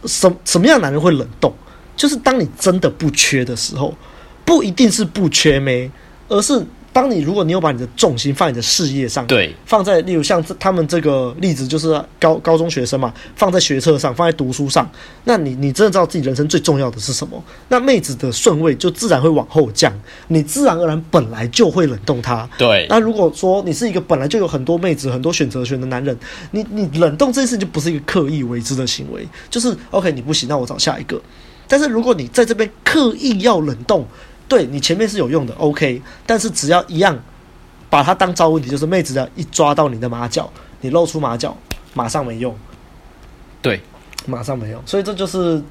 [0.07, 1.53] 什什么样男人会冷冻？
[1.97, 3.95] 就是当你真的不缺的时候，
[4.45, 5.91] 不一定是不缺没，
[6.29, 6.65] 而是。
[6.93, 14.89] 当你如果你有把你的重心放在你的事业上，对，放在例如像这他们这个例子就是高高中学生嘛，放在学测上，放在读书上，
[15.25, 17.43] 那你你真的知道自己人生最重要的是什么？
[17.69, 19.91] 那妹子的顺位就自然会往后降，
[20.29, 22.47] 你自然而然本来就会冷冻她。
[22.59, 26.15] 对，那如果说你是一个本来就有很多妹子、很多选择权的男人，
[26.51, 31.19] 你你冷冻这件事就不是一个刻意为之的行为，就是 OK 你不行，那我找下一个。
[31.67, 34.07] 但是如果你在这边刻意要冷冻，
[34.53, 37.19] 对你前面是有用的，OK，但是只要一样
[37.89, 41.57] 把它当招问题，就是妹子要一抓到你的马脚，你露出马脚，
[41.95, 42.55] 马上没用。
[43.63, 43.81] 对，
[44.27, 45.63] 马上没用，所以这就是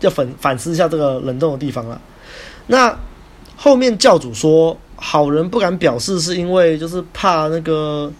[0.00, 2.00] 要反反思一下这个冷冻的地方了。
[2.68, 2.98] 那
[3.54, 8.10] 后面教主说，好人不敢表示，是因为就是怕那个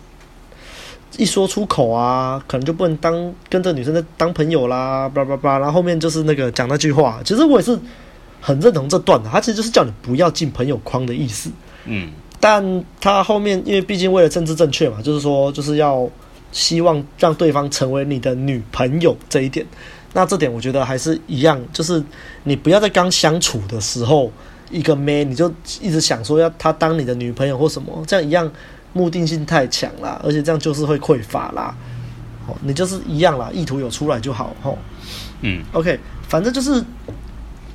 [1.16, 5.58] 一说出口啊，可能就不能当跟这女生在当朋友啦，叭叭叭。
[5.58, 7.78] 然后后面就是那个讲那句话，其实我也是。
[8.44, 11.48] 很认同这段的，他其实就是叫你不要进朋友框的意思。
[11.84, 16.10] 嗯，但他后面因为毕竟为了政治正确嘛，就是说就是要
[16.50, 19.64] 希望让对方成为你的女朋友这一点。
[20.12, 22.02] 那这点我觉得还是一样，就是
[22.42, 24.30] 你不要在刚相处的时候，
[24.70, 25.48] 一个妹你就
[25.80, 28.50] 一直想说要她当你的女朋友或什么，这样一样
[28.92, 31.74] 目的性太强啦，而且这样就是会匮乏啦。
[32.48, 34.54] 哦，你就是一样啦，意图有出来就好。
[34.62, 34.76] 吼，
[35.42, 36.84] 嗯，OK，反正就是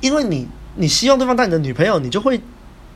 [0.02, 0.46] 因为你。
[0.80, 2.40] 你希望对方当你的女朋友，你就会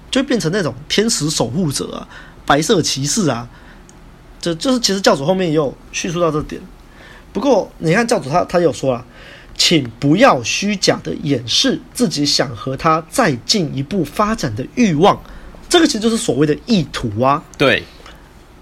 [0.08, 2.06] 就变成那种天使守护者啊，
[2.46, 3.48] 白色骑士啊，
[4.40, 6.62] 这就，就是其实教主后面也有叙述到这点。
[7.32, 9.04] 不过你看教主他他有说啊，
[9.56, 15.20] 请不要虚假的掩饰自己想和他再进一步发展的欲望，
[15.68, 17.42] 这个其实就是所谓的意图啊。
[17.58, 17.82] 对，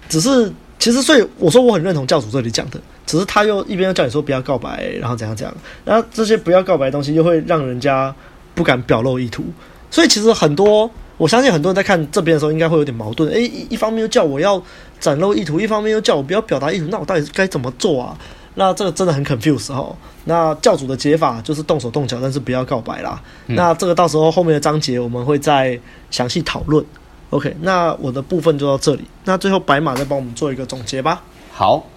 [0.09, 5.55] 只是其实所以我说我很认同教主这里讲的，只是他又一边又叫你说不要告白，然后怎样怎样，
[5.85, 8.15] 然后这些不要告白的东西又会让人家。
[8.53, 9.43] 不敢表露意图，
[9.89, 13.29] 所以其实很多，我相信很多人在看这边的时候，应该会有点矛盾。
[13.31, 14.61] 诶，一一方面又叫我要
[14.99, 18.17] 展露意图，一方面又叫我不要表达意图，那我到底该怎么做啊？
[18.55, 19.95] 那这个真的很 confuse 哈。
[20.25, 23.21] 那教主的解法就是动手动脚，但是不要告白啦。
[23.47, 26.85] 嗯、那这个到时候后面的章节我们会再详细讨论。
[27.29, 29.05] OK，那我的部分就到这里。
[29.23, 31.23] 那最后白马再帮我们做一个总结吧。
[31.53, 31.87] 好，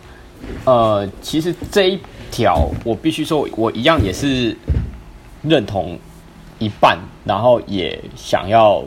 [0.65, 1.99] 呃，其实这一
[2.31, 4.57] 条我必须说，我一样也是
[5.43, 5.99] 认同。
[6.65, 8.83] 一半，然后也想要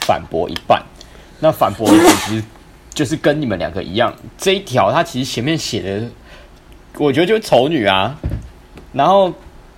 [0.00, 0.82] 反驳一半。
[1.40, 2.44] 那反驳的其实
[2.92, 6.06] 就是跟你们两个一样，这一条它其实前面写的，
[6.98, 8.16] 我觉得就是丑女啊。
[8.92, 9.32] 然后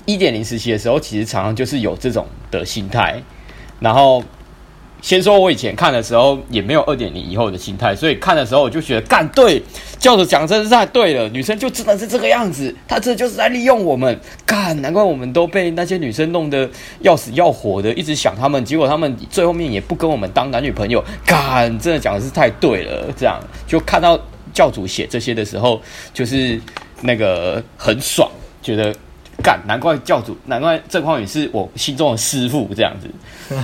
[0.05, 3.23] 一点零时期的时候，其实常常就是有这种的心态，
[3.81, 4.23] 然后。
[5.07, 9.63] 先说，我以前看的时候也没有二点零以后的心态，所以看的时候我就觉得，干对，
[10.01, 16.69] 教主讲真是太对了，女生就真的是这个样子，她这就是在利用我们，干，难怪我们都被那些女生弄得
[17.03, 24.19] 要死要活的，一直想他们，结果他们最后面也不跟我们当男女朋友，干，真的讲的是太对了，这样就看到
[24.53, 25.81] 教主写这些的时候，
[26.13, 26.61] 就是
[27.03, 28.29] 那个很爽，
[28.61, 28.93] 觉得。
[29.43, 33.09] 干，难怪教主，难怪郑匡宇是我心中的师傅这样子。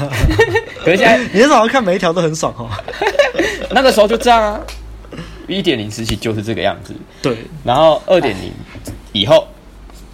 [0.84, 2.68] 可是现在你那时候看每一条都很爽哦。
[3.72, 4.60] 那个时候就这样啊，
[5.48, 6.94] 一点零时期就是这个样子。
[7.20, 8.52] 对，然后二点零
[9.12, 9.48] 以后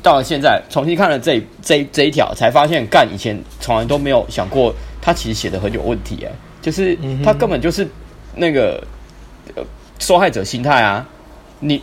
[0.03, 7.87] 到了现在，重新看了这这这一条，才发现干以前从来都没有想过，他其实写的很有问题哎，就是他根本就是
[8.37, 8.83] 那个
[9.99, 11.07] 受害者心态啊。
[11.61, 11.83] 你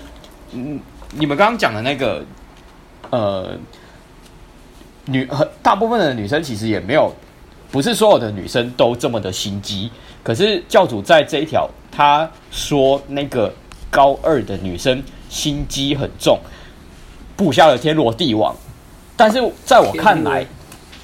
[0.53, 0.79] 嗯，
[1.11, 2.23] 你们刚刚讲的那个。
[3.15, 3.49] 呃，
[5.05, 7.09] 女和大部分的女生其实也没有，
[7.71, 9.89] 不是所有的女生都这么的心机。
[10.21, 13.53] 可是教主在这一条，他说那个
[13.89, 16.37] 高二的女生心机很重，
[17.37, 18.53] 布下了天罗地网。
[19.15, 20.45] 但是在我看来，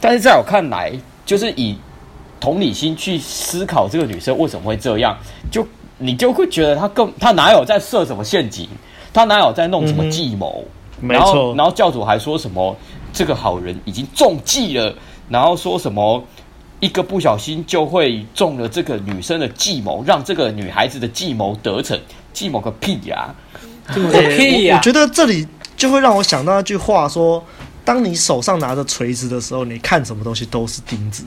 [0.01, 0.91] 但是在我看来，
[1.25, 1.77] 就是以
[2.41, 5.17] 同理心去思考这个女生为什么会这样，
[5.49, 5.65] 就
[5.97, 8.67] 你就会觉得她更她哪有在设什么陷阱，
[9.13, 10.65] 她哪有在弄什么计谋。
[11.01, 11.53] 没错。
[11.57, 12.75] 然后教主还说什么
[13.11, 14.95] 这个好人已经中计了，
[15.27, 16.23] 然后说什么
[16.79, 21.99] 一个不小心就会中了这个女生的计谋，让这个女孩子的计谋得逞，
[22.31, 23.35] 计谋个屁呀！
[23.93, 24.77] 计谋个屁呀！
[24.77, 27.43] 我觉得这里就会让我想到那句话说：
[27.83, 31.23] 当你手上拿着锤子的时候，你看什么东西都是钉子。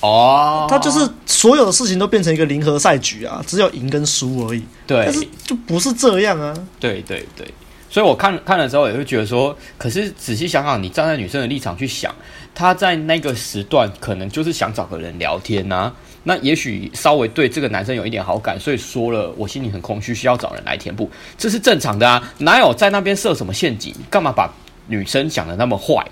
[0.00, 4.64] 哦，他就是所有的事情都变成一个零和赛局啊，只有赢跟输而已。
[4.86, 6.54] 对，但是就不是这样啊。
[6.78, 7.46] 对对对。
[7.90, 12.14] 所以我看看的时候也会觉得说，可是仔细想想，你站在女生的立场去想，
[12.54, 23.92] 她在那个时段可能就是想找个人聊天呐、那也许稍微对这个男生有一点好感，所以说了我心里很空虚，需要找人来填补，这是正常的啊，哪有在那边设什么陷阱？
[24.08, 24.48] 干嘛把
[24.86, 26.06] 女生想得那么坏？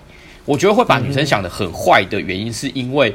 [0.44, 3.14] 我觉得会把女生想得很坏的原因，是因为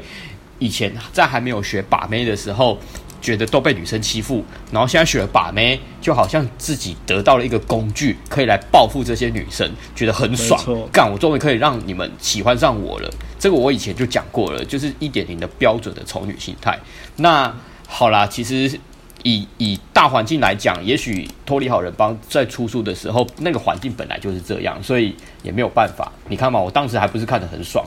[0.58, 2.78] 以前在还没有学把妹的时候。
[3.24, 10.62] 觉得都被女生欺负，然后现在学了把妹，就好像自己得到了一个工具，可以来报复这些女生，觉得很爽。
[10.92, 13.10] 干，我终于可以让你们喜欢上我了。
[13.38, 16.78] 这个我以前就讲过了，就是一点零的标准的丑女心态。
[17.16, 17.50] 那
[17.88, 18.78] 好啦，其实
[19.22, 26.12] 以以大环境来讲，也许脱离好人帮在出书的时候，那个环境本来就是这样，所以也没有办法。
[26.28, 27.82] 你看嘛，我当时还不是看得很爽，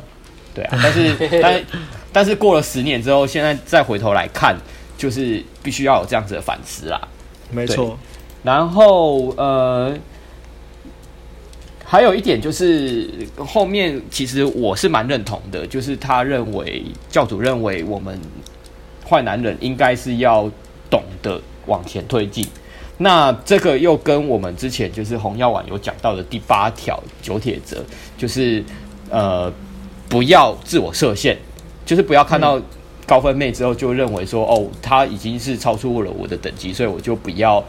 [0.56, 0.80] 对啊。
[0.82, 1.64] 但是 但
[2.12, 4.58] 但是过了十年之后，现在再回头来看。
[4.98, 7.00] 就是必须要有这样子的反思啦，
[7.52, 7.98] 没错。
[8.44, 9.96] 然后呃，
[11.86, 18.20] 还有一点就是后面其实我是蛮认同的，就是他认为教主认为我们
[19.08, 20.50] 坏男人应该是要
[20.90, 22.46] 懂得往前推进。
[22.98, 27.84] 那这个又跟我们之前就是红药丸有讲到的第八条九铁则，
[28.18, 28.64] 就是
[29.10, 29.54] 呃
[30.10, 31.38] 不要自我设限。
[31.86, 32.60] 就是不要看到
[33.08, 37.64] 高分妹之后就认为说哦，她已经是超出了我的等级，所以我就不要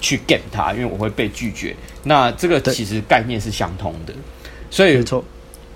[0.00, 1.76] 去 get 她，因为我会被拒绝。
[2.02, 4.14] 那这个其实概念是相通的，
[4.70, 5.04] 所以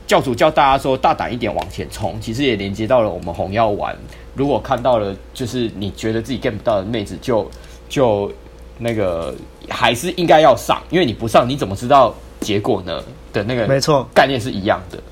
[0.06, 3.96] 教主教大家说大胆一点往前冲，其实也连接到了我们红药丸。
[4.34, 7.48] 如果看到了就是你觉得自己 get 不到的妹子，就
[7.88, 8.32] 就
[8.78, 9.34] 那个
[9.68, 13.02] 还是应该要上，因为你不上你怎么知道结果呢？
[13.32, 15.02] 的那个没错，概念是一样的。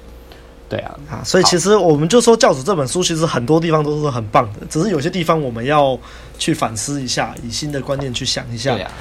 [0.70, 5.98] 对啊，啊，所以其实我们就说教主这本书其实很多地方都是很棒的，只是有些地方我们要
[6.38, 8.74] 去反思一下，以新的观念去想一下。
[8.74, 8.92] 对啊，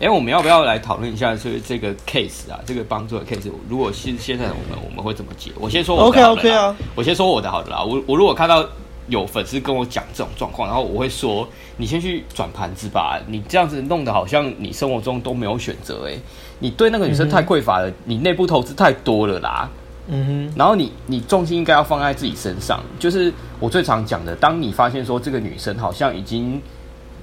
[0.00, 2.58] 哎，我们要不要来讨论一下这这个 case 啊？
[2.64, 5.52] 这个帮助的 case，如果现现在我们我们会怎么解？
[5.60, 7.84] 我先说我的好了 OK OK 啊，我先说我的好的啦。
[7.84, 8.66] 我我如果看到
[9.08, 16.18] 有粉丝跟我讲这种状况，然后我会说，你先去转盘子吧，你这样子弄得好像你生活中都没有选择，哎，
[16.58, 19.70] 你对那个女生太匮乏了，嗯、你内部投资太多了啦。
[20.08, 26.60] 嗯哼，然后你你重心应该要放在自己身上，就是我最常讲的，当你发现说这个女生好像已经，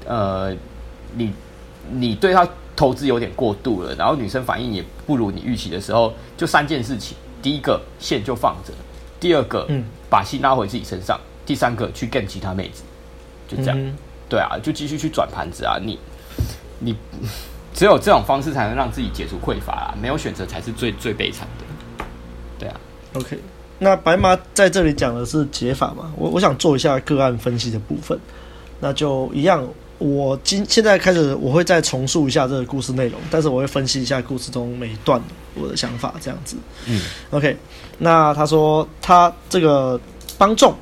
[0.05, 0.53] 呃，
[1.15, 1.31] 你
[1.91, 8.73] 你对她投资有点过度了，然后女生反应也不如你预期的时候，就三件事情：第一个线就放着，
[9.19, 9.83] 第二个嗯。
[10.13, 12.83] 把心拉回自己身上，第三个去跟其他妹子，
[13.47, 13.95] 就这样，嗯、
[14.29, 15.97] 对啊，就继续去转盘子啊，你
[16.77, 16.95] 你
[17.73, 21.62] 只有这种方式才能让自己解除匮乏啊，没有选择才是最最悲惨的。
[22.63, 22.79] 对啊
[23.15, 23.37] ，OK，
[23.79, 26.13] 那白马在这里讲的是解法嘛？
[26.15, 28.17] 我我想做一下个案分析的部分，
[28.79, 29.67] 那就一样。
[29.97, 35.21] 我今现在开始，我会再重述一下这个故事内容，但是我会分析一下故事中每一段
[35.55, 36.55] 我的想法，这样子。
[36.87, 37.57] 嗯，OK，
[37.97, 39.99] 那他说他这个
[40.37, 40.73] 帮众，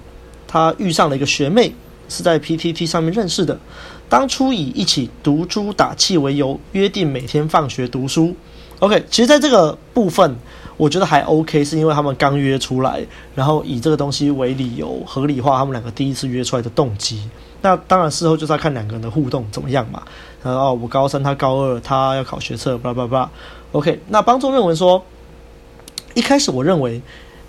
[0.48, 1.74] 他遇上了一个学妹，
[2.10, 3.60] 是在 PTT 上面认识的，
[4.08, 8.36] 当初以一起读书打气为由，约定每天放学读书。
[8.80, 10.36] OK，其实在这个部分。
[10.82, 17.30] 我觉得还 OK，是因为他们刚约出来，然后以这个东西为理由合理化他们两个第一次约出来的动机。
[17.62, 20.02] 那当然事后就是要看两个人的互动怎么样嘛。
[20.42, 23.30] 然后我高三，他高二，他要考学测，巴拉巴拉。
[23.74, 25.06] OK，那帮众认为说，
[26.16, 27.00] 一开始我认为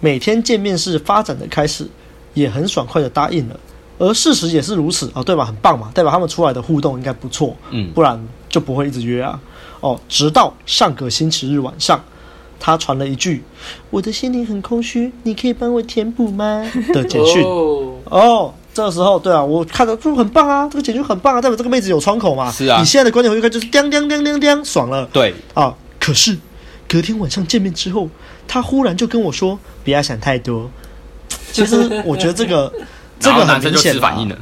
[0.01, 1.89] 每天见面是发展的开始，
[2.35, 3.59] 也很爽快的答应了。
[3.99, 5.43] 而事实也是如此哦，对吧？
[5.43, 9.41] 很棒嘛，代表他们出来的互动应该不错，嗯，不然就不会一直约啊。
[9.81, 11.99] 哦，直到上个星期日晚上。
[12.65, 13.43] 他传了一句
[13.91, 17.43] ：“我的心灵很空虚，你可以帮我填补吗？”的简讯。
[17.43, 22.53] 哦，哦，这个时候，对啊，我看到就很棒啊，这个简讯很棒啊，代表这个妹子有窗口嘛。
[22.53, 22.79] 是啊。
[22.79, 25.05] 你现在的观点回看就是叮叮叮叮叮，爽了。
[25.13, 26.39] 对啊，可是
[26.89, 28.09] 隔天晚上见面之后，
[28.47, 30.71] 他忽然就跟我说：“不要想太多。”
[31.51, 32.73] 其实我觉得这个
[33.19, 34.39] 这个很明显反应了。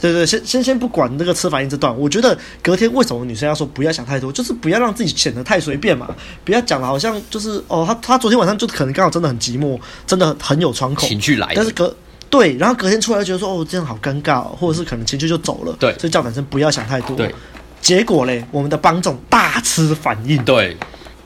[0.00, 6.08] 对对，先先先不管那个吃反应这段，我觉得隔天为什么女生要说不要想太多，就是不要让自己显得太随便嘛，
[6.44, 11.94] 不要讲的好像就是哦，她她昨天晚上就可能刚好真的很寂寞，真的很有窗口，情绪来，但是隔
[12.30, 17.34] 对，然后隔天出来就觉得说哦这样好尴尬，哦，或者是可能情绪就走了，对，所以叫男生不要想太多，对，
[17.82, 20.76] 结果嘞，我们的帮众大吃反应，对，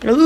[0.00, 0.20] 然后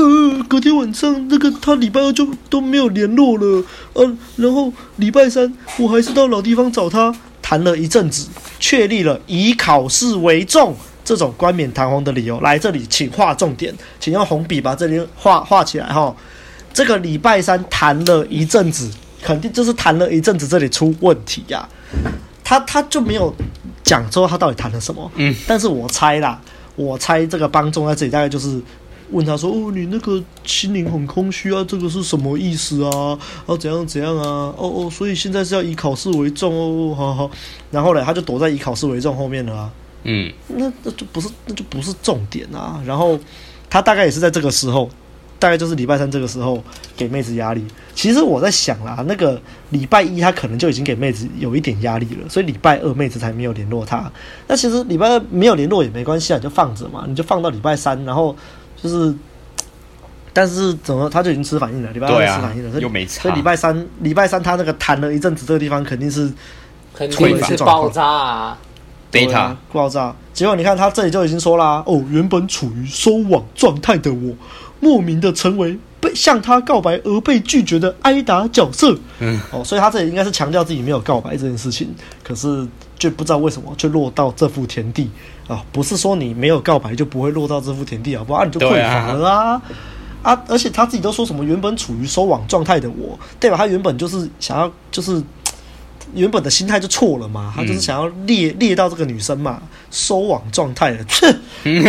[0.47, 7.13] 隔天晚上那个他礼拜二就都没有联络了，嗯，然后礼拜三我还是到老地方找他。
[7.49, 8.27] 谈了一阵子，
[8.59, 12.39] 确立了以考试为重这种冠冕堂皇的理由。
[12.41, 16.15] 来这里，请画重点，请用红笔把这里画画起来哈。
[16.71, 18.87] 这个礼拜三谈了一阵子，
[19.23, 22.05] 肯定就是谈了一阵子，这里出问题呀、啊。
[22.43, 23.33] 他他就没有
[23.83, 25.11] 讲说他到底谈了什么。
[25.15, 26.39] 嗯，但是我猜啦，
[26.75, 28.61] 我猜这个帮众在这里大概就是。
[29.11, 33.17] 问他说：“哦，你那个心灵很空虚啊，这个是什么意思啊？
[33.45, 34.53] 啊，怎样怎样啊？
[34.55, 37.31] 哦哦，所以现在是要以考试为重哦，好好。
[37.71, 39.71] 然后呢，他就躲在以考试为重后面了啊。
[40.03, 42.81] 嗯，那那就不是那就不是重点啊。
[42.85, 43.19] 然后
[43.69, 44.89] 他大概也是在这个时候，
[45.39, 46.63] 大概就是礼拜三这个时候
[46.95, 47.65] 给妹子压力。
[47.95, 49.41] 其实我在想啦，那个
[49.71, 54.11] 礼拜一他可能就已经给妹子有一点压力了，所以礼拜二妹子才没有联络他。
[54.47, 58.35] 那其实礼拜二没有联络也没关系啊，你就放着嘛，你就放到礼拜三，然后。
[58.81, 59.13] 就是，
[60.31, 61.91] 但是怎么他就已经吃反应了？
[61.91, 63.23] 礼拜二吃反应了，啊、又没差。
[63.23, 66.31] 所以礼拜三，礼拜三他那个谈了一阵子，这个地方肯定是，
[66.93, 68.57] 肯定是爆炸啊，
[69.11, 70.15] 贝塔爆炸。
[70.33, 74.33] 结果你看他这里就已经说啦，哦，原本处于收网状态的我，
[74.79, 78.97] 莫名的成为被向他告白而被拒绝的挨打角色。
[79.19, 82.65] 嗯，哦，所以他这里应该是强调自己没有告白这件事情，可是
[82.99, 85.09] 就不知道为什么就落到这副田地。
[85.47, 88.41] 啊、哦，不是说你没有告白就不会落到这副田地，好不好？
[88.41, 89.61] 啊，你就匮乏了啊！
[90.21, 93.57] 啊，啊，而且他自己都说什么原本处于收网状态的我，对吧？
[93.57, 95.19] 他原本就是想要，就是
[96.13, 101.05] 原本的心态就错了嘛，他就是想要猎猎到这个女生嘛，收网状态了，
[101.63, 101.83] 哼！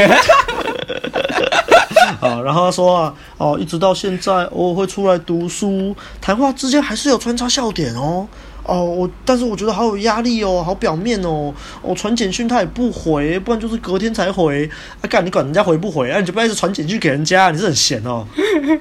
[2.21, 8.27] 啊，然后他说啊，哦，一直到现在偶尔会出来读书，谈话之间还是有穿插笑点哦。
[8.71, 11.53] 哦，我但是我觉得好有压力哦，好表面哦，
[11.83, 14.65] 我传简讯他也不回，不然就是隔天才回。
[15.01, 16.21] 啊，干你管人家回不回啊？
[16.21, 18.25] 你就不要一直传简讯给人家，你是很闲哦。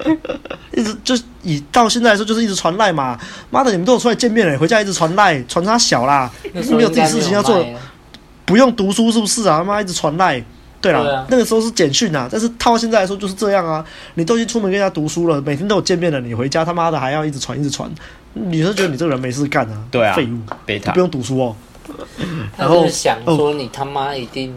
[0.71, 3.19] 一直就以到现在来说，就是一直传赖嘛。
[3.49, 6.31] 妈的，你们都有出来见面了，回家一直传赖，传他小啦，
[6.61, 7.65] 是没有自己事情要做，
[8.45, 9.57] 不用读书是不是啊？
[9.57, 10.43] 他妈一直传赖。
[10.81, 13.83] 对啦，那个时候是简讯啊，但是套到现在来说就是这样啊。
[14.13, 17.91] 你都已经出门跟人家读书了，每天都有见面了，你回家他妈的还要一直传一直传，
[18.33, 19.83] 女生觉得你这个人没事干啊？
[19.89, 21.55] 对啊，废物，塔不用读书哦。
[22.57, 24.53] 然后想说你他妈一定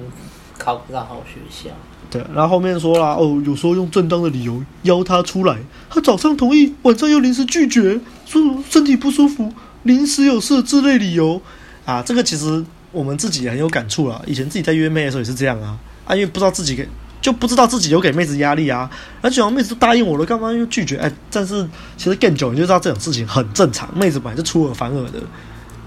[0.58, 1.74] 考不到好学校。
[2.10, 5.56] 对，然后后面说啦，哦，有时候用正当的理由邀他出来，
[5.88, 9.50] 他早上同意，晚上又临时拒绝，说身体不舒服，
[9.84, 11.40] 临时有事之类理由
[11.86, 12.02] 啊。
[12.02, 15.78] 这个其实我们自己也很有感触啊，以前自己在约妹的时候也是这样啊。
[16.04, 16.86] 啊，因为不知道自己给，
[17.22, 18.90] 就不知道自己有给妹子压力啊。
[19.22, 20.98] 而且妹子都答应我了，干嘛又拒绝？
[20.98, 21.66] 哎，但是
[21.96, 23.88] 其实更久，你就知道这种事情很正常。
[23.96, 25.20] 妹子本来就出尔反尔的，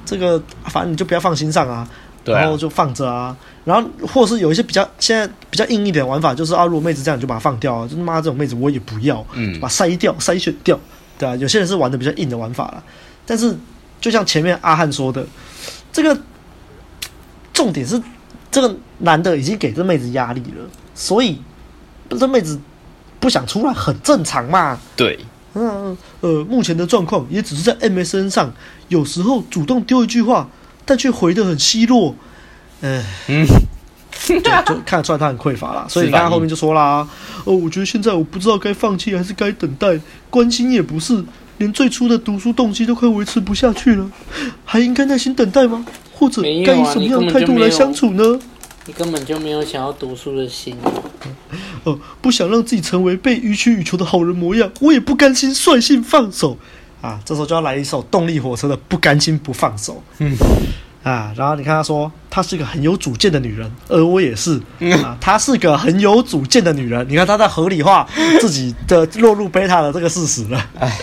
[0.04, 1.88] 这个反正你就不要放心上啊。
[2.24, 3.38] 然后就放着啊。
[3.64, 7.88] 然后或是有一些比较现在比较硬一点的玩法，就是啊，如果妹子这样，你就把它放掉啊。
[7.88, 10.80] 就妈这种妹子我也不要，嗯，把筛掉筛选掉，
[11.20, 11.36] 对啊。
[11.36, 12.84] 有些人是玩的比较硬的玩法了，
[13.28, 13.56] 但是
[14.02, 15.24] 就像前面阿汉说的，
[15.92, 16.18] 这个
[17.54, 18.02] 重点是。
[18.52, 20.66] 这个男的已经给这妹子压力了，
[20.96, 21.40] 所以
[22.10, 22.60] 这妹子
[23.20, 24.80] 不想出来很正常嘛。
[24.96, 25.20] 对，
[25.54, 28.52] 嗯呃，目前的状况也只是在 MSN 上，
[28.88, 30.50] 有时候主动丢一句话，
[30.86, 32.16] 但却回得很奚落。
[32.82, 33.46] 唉、嗯，
[34.26, 35.86] 就就看得出来他很匮乏啦。
[35.90, 37.08] 所以你看后面就说啦，
[37.44, 41.24] 哦，我觉得现在我不知道该放弃还是该等待，关心也不是，
[41.58, 44.10] 连最初的读书动机都快维持不下去了，
[44.64, 45.86] 还应该耐心等待吗？
[46.18, 48.40] 或者该以什么样的态度来相处呢？
[48.88, 50.78] 你根本就没有想要读书的心。
[51.84, 56.58] 哦，不想让自己成为被予取予求的好人模样，我也不甘心率性放手。
[57.02, 59.94] 啊，这时候就要来一首动力火车的《不甘心不放手》。
[60.20, 60.36] 嗯，
[61.04, 64.60] 啊，然后你看他说，她是一个很有主见的女人，而我也是。
[65.04, 67.06] 啊，她是个很有主见的女人。
[67.10, 68.08] 你看她在合理化
[68.40, 70.70] 自己的落入贝塔的这个事实了。
[70.80, 71.00] 哎，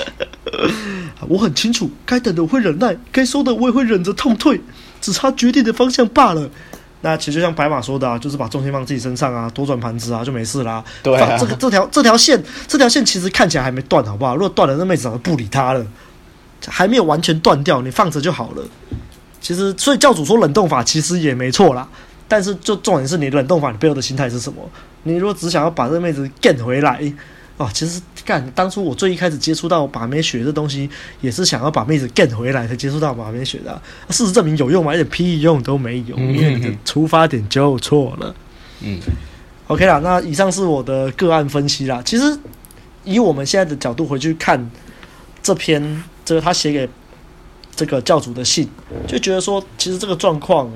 [1.28, 4.60] 我很清楚，该等的我会忍耐，该收的我也会忍着痛退。
[5.00, 6.48] 只差决定的方向罢了。
[7.02, 10.82] 那其实就像白马说的啊，就是把重心放自己身上啊，多转盘子啊，就没事啦。
[11.02, 14.34] 对啊，这个这条这条线，这条线其实看起来还没断，好不好？
[14.34, 15.86] 如果断了，那妹子早就不理他了。
[16.68, 18.62] 还没有完全断掉，你放着就好了。
[19.40, 21.88] 其实，所以教主说冷冻法其实也没错啦。
[22.28, 24.62] 但是，就重点是你冷冻法，你背后的心态是什么？
[25.02, 27.12] 你如果只想要把这个妹子 get 回来。
[27.56, 30.88] 哦，其实干当初我最一开始接触到把妹学这东西，
[31.20, 33.82] 也是想要把妹子 get 回来才接触到把妹学的，啊。
[34.10, 34.94] 事实证明有用吗？
[34.94, 38.34] 一点屁用都没有，因为你的出发点就错了。
[38.80, 39.00] 嗯
[39.66, 42.02] ，OK 啦，那以上是我的个案分析啦。
[42.04, 42.38] 其实
[43.04, 44.70] 以我们现在的角度回去看
[45.42, 46.88] 这篇，这个他写给
[47.74, 48.68] 这个教主的信，
[49.06, 50.70] 就觉得说，其实这个状况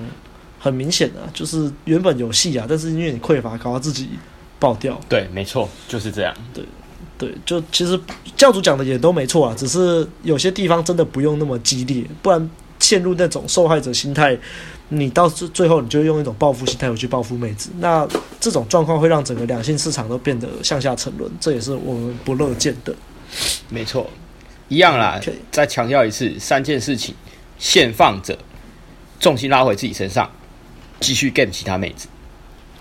[0.59, 4.11] 很明显的，就是原本有戏啊，但是因为你匮乏，搞到自己。
[4.59, 6.35] 爆掉，对，没错，就是这样。
[6.55, 6.65] 对，
[7.19, 7.99] 对，就其实
[8.37, 14.39] 教主讲的也都没错啊，只是有些地方真的不用那么激烈，不然陷入那种受害者心态，
[14.91, 18.07] 你到最最后你就用一种报复心态回去报复妹子，那
[18.39, 22.95] 这种状况会让整个两性市场都变得向下沉沦，这也是我们不乐见的。
[23.71, 24.11] 没错，
[24.69, 25.19] 一样啦。
[25.21, 25.33] Okay.
[25.51, 27.15] 再强调一次，三件事情：
[27.59, 28.39] 现放着，
[29.19, 30.31] 重心拉回自己身上，
[31.01, 32.09] 继续 game 其他妹子。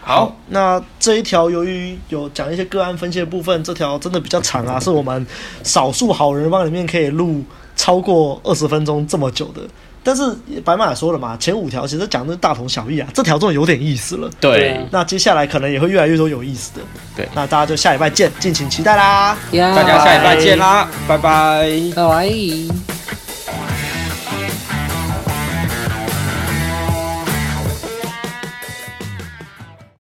[0.07, 5.25] 好，那这一条由于有讲一些个案分析的部分，这条真的比较长啊， 是我们
[5.63, 7.43] 少数好人帮里面可以录
[7.75, 9.61] 超过二十分钟这么久的。
[10.03, 10.23] 但是
[10.63, 14.29] 白马也说了嘛，前五条其实讲的大同小异啊，这条真的有点意思了。
[14.39, 16.81] 对，那接下来可能也会越来越多有意思的。
[17.15, 19.35] 对，那大家就下礼拜见，敬请期待啦！
[19.51, 23.14] 大家下礼拜见啦，拜拜，拜拜。